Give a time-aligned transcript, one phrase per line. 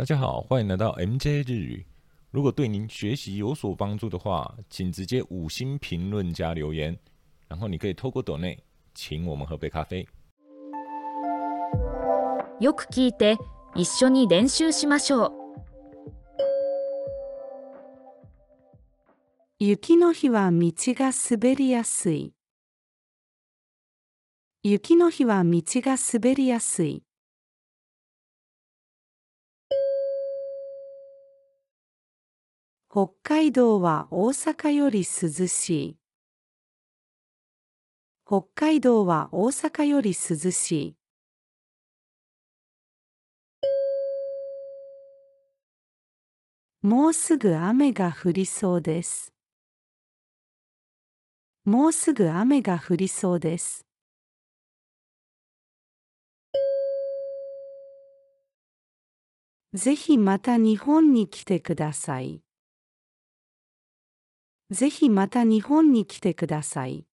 [0.00, 1.84] 大家好，欢迎来到 MJ 日语。
[2.30, 6.98] 如果对您学习有所帮助的话，请直接五星评论加留言，
[7.48, 8.58] 然后你可以透过抖内
[8.94, 10.08] 请我们喝杯咖啡。
[12.60, 13.36] よく聞いて
[13.74, 15.32] 一緒に練習しましょう
[19.58, 22.32] 雪の日は道が滑りやすい。
[24.62, 27.02] 雪の日は道が滑りやすい。
[32.92, 35.96] 北海道は大阪より涼しい。
[38.26, 40.96] 北海道は大阪より涼しい。
[46.82, 49.32] もうすぐ雨が降りそうです。
[51.64, 53.86] もうすぐ雨が降りそうです。
[59.74, 62.42] ぜひまた日本に来てください。
[64.70, 67.04] ぜひまた日本に来てください。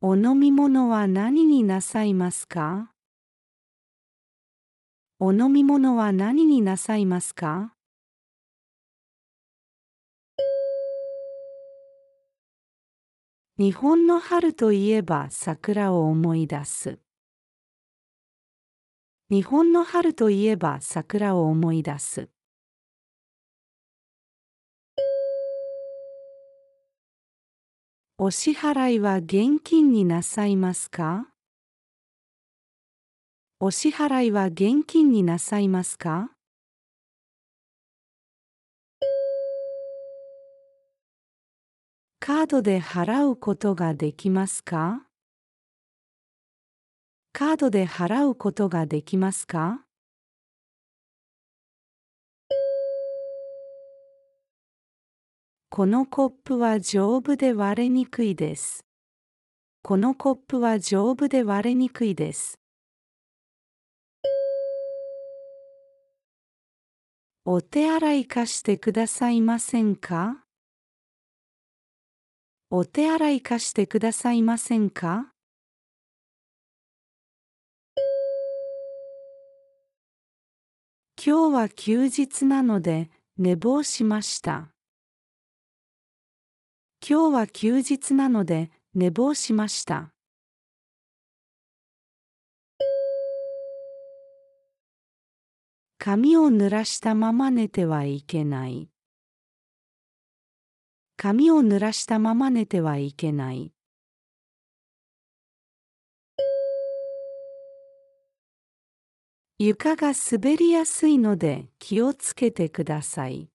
[0.00, 2.92] お飲み物は何になさいますか？
[5.18, 7.74] お飲み物は何になさいますか？
[13.58, 16.98] 日本の春といえば桜を思い出す。
[19.28, 22.28] 日本の春といえば桜を思い出す。
[28.18, 31.26] お支払いは現金になさいますか？
[33.58, 36.30] お支払いは現金になさいますか？
[42.20, 45.05] カードで払うことができますか？
[47.38, 49.82] カードで払うことができますか？
[55.68, 58.86] このコップは丈夫で割れにくいです。
[59.82, 62.58] このコップは丈夫で割れにくいです。
[67.44, 70.42] お手洗い貸してくださいませんか？
[72.70, 75.34] お手洗い貸してくださいませんか？
[81.28, 84.68] 今日は休日なので寝坊しました。
[87.04, 90.12] 今日は休日なので寝坊しました。
[95.98, 98.88] 髪を濡らしたまま寝てはいけない。
[101.16, 103.75] 髪を濡らしたまま寝てはいけない。
[109.58, 113.48] 床が滑りやすいので気をつけてください。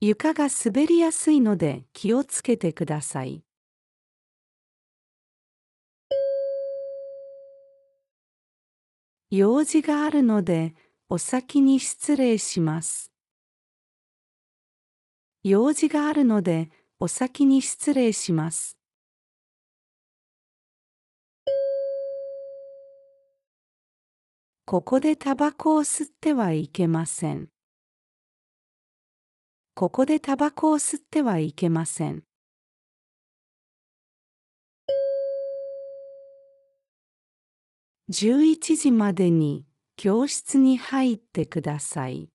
[0.00, 3.44] 床が滑りやすいので気をつけてください。
[9.30, 10.74] 用事があるので
[11.08, 13.12] お先に失礼します。
[15.44, 18.77] 用事があるのでお先に失礼します。
[24.70, 27.48] ここでタバコを吸ってはいけません。
[29.74, 32.22] ここでタバコを吸ってはいけません。
[38.12, 39.64] 11時までに
[39.96, 42.28] 教室に入ってください。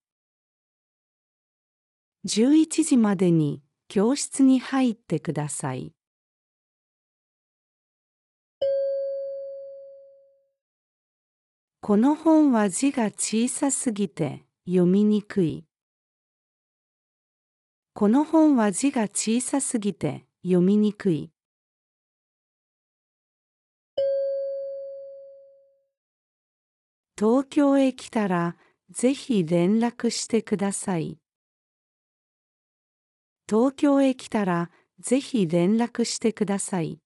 [2.25, 5.93] 11時までに教室に入ってください。
[11.85, 15.65] この本は字が小さすぎて読みにくい。
[17.93, 21.29] この本は字が小さすぎて読みにくい。
[27.19, 28.55] 東京へ来たら
[28.89, 31.17] ぜひ連絡してください。
[33.45, 34.71] 東京へ来たら
[35.01, 37.01] ぜひ連絡してください。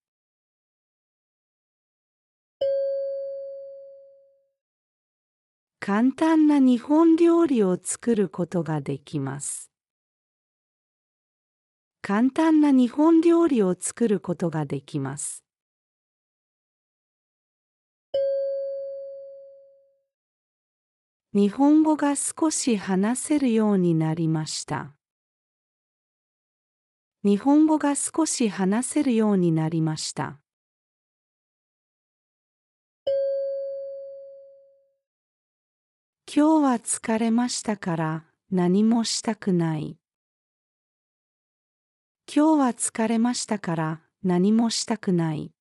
[5.90, 9.72] 簡単な日本料理を作ることができます。
[12.02, 15.46] 簡単な日本料理を作ることができます。
[21.34, 24.94] 日本語が少し話せるようになりました。
[27.24, 30.42] 日本語が少し話せるようになりました。
[36.30, 39.98] 今日は疲れましたから何もしたくない。
[42.28, 45.54] 今日は疲れましたから何もしたくない。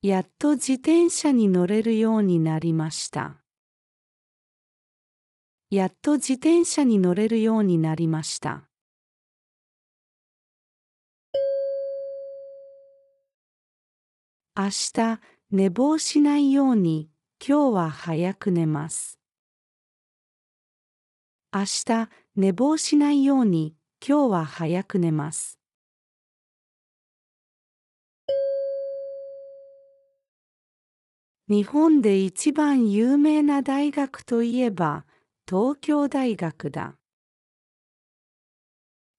[0.00, 3.42] やっと自転車に乗れるようになりました。
[5.70, 8.64] やっと自転車に乗れるようになりました。
[14.60, 15.20] 明日
[15.52, 17.08] 寝坊しないように
[17.38, 19.20] 今日は早く寝ます。
[21.54, 25.60] 明日寝坊しないように今日は早く寝ます。
[31.48, 35.06] 日本で一番有名な大学といえば
[35.48, 36.96] 東京大学だ。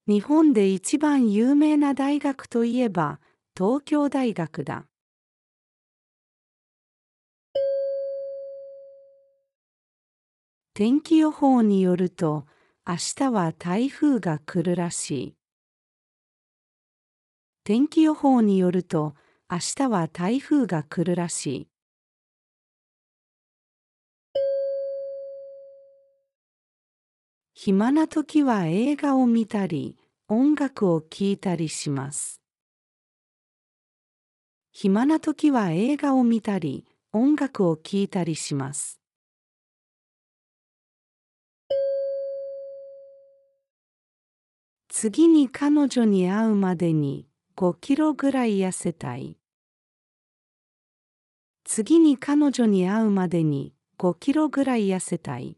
[0.05, 3.21] 日本で一番有名な大学といえば
[3.55, 4.88] 東京大学だ。
[10.79, 12.45] 天気予報によると
[12.87, 15.35] 明日は台風が来るらしい。
[17.65, 19.13] 天気予報によると
[19.51, 21.67] 明日は台風が来るらしい。
[27.53, 29.97] 暇な時は映画を見たり
[30.29, 32.39] 音楽を聴いたりします。
[34.71, 38.98] 暇な時は映画を見たり音楽を聴いたりします。
[45.01, 47.25] 次に彼女に会うまでに
[47.55, 49.37] 5キロぐらい痩せたい。
[51.63, 55.55] 次に彼女に会うまでに5キロぐらい痩せたい。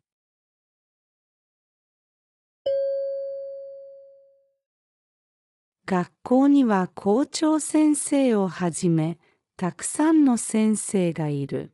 [5.88, 9.18] 学校には校長先生をはじめ
[9.58, 11.74] たくさんの先生がいる。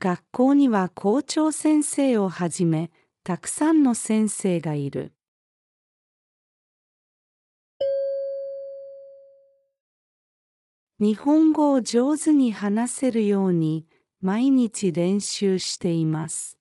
[0.00, 2.90] 学校には校長先生をはじめ
[3.22, 5.12] たくさんの先生がいる。
[11.00, 13.86] 日本語を上手に話せるように
[14.20, 16.58] 毎日練習しています。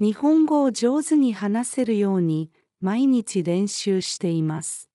[0.00, 2.50] 日本語を上手に話せるように
[2.80, 4.88] 毎日練習しています。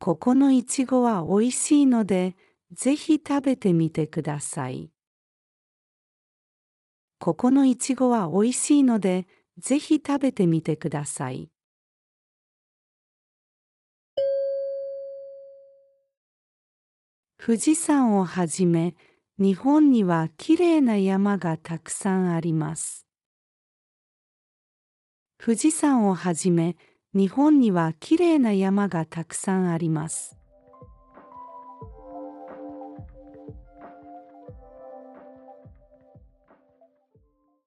[0.00, 2.34] ここのいちごはおいしいので、
[2.72, 4.90] ぜひ食べてみてください。
[7.20, 9.28] ここのいちごはおいしいので、
[9.58, 11.50] ぜひ食べてみてください。
[17.38, 18.94] 富士山をはじめ、
[19.38, 23.06] 日本にはきれいな山がたくさんあります。
[25.38, 26.76] 富士山をはじめ、
[27.14, 30.39] 日本にはきれいな山がたくさんあります。